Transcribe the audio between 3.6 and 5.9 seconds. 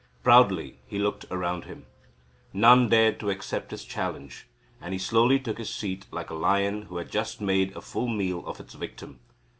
his challenge, and he slowly took his